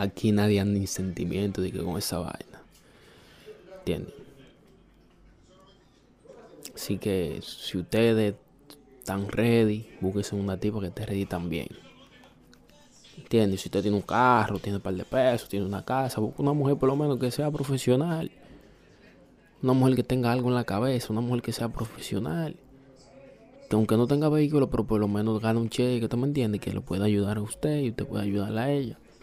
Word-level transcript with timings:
Aquí 0.00 0.30
nadie 0.30 0.60
anda 0.60 0.78
ni 0.78 0.86
sentimiento 0.86 1.60
de 1.60 1.72
que 1.72 1.82
con 1.82 1.98
esa 1.98 2.18
vaina. 2.18 2.62
¿Entienden? 3.78 4.14
Así 6.72 6.98
que 6.98 7.40
si 7.42 7.78
ustedes 7.78 8.36
están 9.00 9.28
ready, 9.28 9.88
búsquense 10.00 10.36
una 10.36 10.56
tipa 10.56 10.78
que 10.78 10.86
esté 10.86 11.04
ready 11.04 11.26
también. 11.26 11.66
¿Entiendes? 13.16 13.62
Si 13.62 13.66
usted 13.66 13.82
tiene 13.82 13.96
un 13.96 14.04
carro, 14.04 14.60
tiene 14.60 14.76
un 14.76 14.82
par 14.82 14.94
de 14.94 15.04
pesos, 15.04 15.48
tiene 15.48 15.66
una 15.66 15.84
casa, 15.84 16.20
busque 16.20 16.42
una 16.42 16.52
mujer 16.52 16.76
por 16.76 16.88
lo 16.88 16.94
menos 16.94 17.18
que 17.18 17.32
sea 17.32 17.50
profesional. 17.50 18.30
Una 19.64 19.72
mujer 19.72 19.96
que 19.96 20.04
tenga 20.04 20.30
algo 20.30 20.48
en 20.48 20.54
la 20.54 20.62
cabeza, 20.62 21.08
una 21.12 21.22
mujer 21.22 21.42
que 21.42 21.50
sea 21.52 21.70
profesional. 21.70 22.54
Que 23.68 23.74
aunque 23.74 23.96
no 23.96 24.06
tenga 24.06 24.28
vehículo, 24.28 24.70
pero 24.70 24.86
por 24.86 25.00
lo 25.00 25.08
menos 25.08 25.40
gane 25.40 25.58
un 25.58 25.70
cheque, 25.70 26.08
¿tú 26.08 26.16
me 26.16 26.28
entiendes? 26.28 26.60
Que 26.60 26.72
lo 26.72 26.82
pueda 26.82 27.06
ayudar 27.06 27.38
a 27.38 27.42
usted 27.42 27.80
y 27.80 27.88
usted 27.88 28.06
puede 28.06 28.22
ayudarla 28.22 28.62
a 28.62 28.70
ella. 28.70 28.96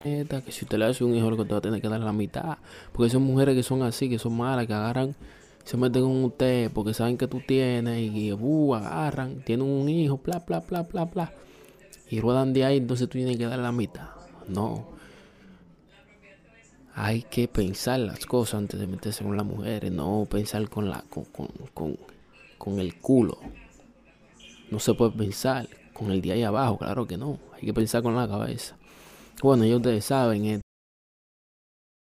Que 0.00 0.52
si 0.52 0.64
usted 0.64 0.78
le 0.78 0.86
hace 0.86 1.04
un 1.04 1.14
hijo, 1.14 1.30
lo 1.30 1.36
que 1.36 1.44
te 1.44 1.52
va 1.52 1.58
a 1.58 1.60
tener 1.60 1.80
que 1.80 1.88
dar 1.88 2.00
la 2.00 2.12
mitad. 2.12 2.58
Porque 2.92 3.10
son 3.10 3.22
mujeres 3.22 3.54
que 3.54 3.62
son 3.62 3.82
así, 3.82 4.08
que 4.08 4.18
son 4.18 4.36
malas, 4.36 4.66
que 4.66 4.74
agarran, 4.74 5.14
se 5.64 5.76
meten 5.76 6.02
con 6.02 6.24
usted 6.24 6.70
porque 6.72 6.94
saben 6.94 7.18
que 7.18 7.26
tú 7.26 7.40
tienes 7.46 8.00
y 8.00 8.32
uh, 8.32 8.74
agarran, 8.74 9.42
tienen 9.44 9.66
un 9.66 9.88
hijo, 9.88 10.20
bla, 10.22 10.38
bla, 10.46 10.60
bla, 10.60 10.82
bla, 10.82 11.04
bla. 11.06 11.32
Y 12.08 12.20
ruedan 12.20 12.52
de 12.52 12.64
ahí, 12.64 12.76
entonces 12.76 13.08
tú 13.08 13.18
tienes 13.18 13.36
que 13.36 13.46
dar 13.46 13.58
la 13.58 13.72
mitad. 13.72 14.10
No. 14.46 14.86
Hay 16.94 17.22
que 17.22 17.48
pensar 17.48 17.98
las 18.00 18.24
cosas 18.26 18.60
antes 18.60 18.78
de 18.78 18.86
meterse 18.86 19.24
con 19.24 19.36
las 19.36 19.44
mujeres, 19.44 19.90
no 19.90 20.26
pensar 20.30 20.68
con 20.68 20.88
la 20.88 21.02
con, 21.10 21.24
con, 21.24 21.48
con, 21.74 21.98
con 22.58 22.78
el 22.78 22.94
culo. 23.00 23.38
No 24.70 24.78
se 24.78 24.94
puede 24.94 25.12
pensar 25.12 25.68
con 25.92 26.10
el 26.10 26.22
de 26.22 26.32
ahí 26.32 26.42
abajo, 26.44 26.78
claro 26.78 27.06
que 27.06 27.16
no. 27.16 27.38
Hay 27.54 27.62
que 27.62 27.74
pensar 27.74 28.02
con 28.02 28.14
la 28.14 28.28
cabeza. 28.28 28.76
Bueno, 29.42 29.64
ya 29.64 29.76
ustedes 29.76 30.04
saben, 30.06 30.44
eh, 30.46 30.60